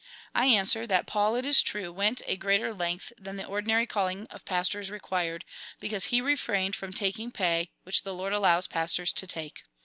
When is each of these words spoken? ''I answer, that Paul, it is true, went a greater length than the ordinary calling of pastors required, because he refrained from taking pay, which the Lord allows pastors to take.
''I 0.33 0.47
answer, 0.47 0.87
that 0.87 1.05
Paul, 1.05 1.35
it 1.35 1.45
is 1.45 1.61
true, 1.61 1.91
went 1.91 2.23
a 2.25 2.35
greater 2.35 2.73
length 2.73 3.13
than 3.19 3.35
the 3.35 3.45
ordinary 3.45 3.85
calling 3.85 4.25
of 4.31 4.45
pastors 4.45 4.89
required, 4.89 5.45
because 5.79 6.05
he 6.05 6.21
refrained 6.21 6.75
from 6.75 6.91
taking 6.91 7.29
pay, 7.29 7.69
which 7.83 8.01
the 8.01 8.15
Lord 8.15 8.33
allows 8.33 8.65
pastors 8.65 9.11
to 9.13 9.27
take. 9.27 9.61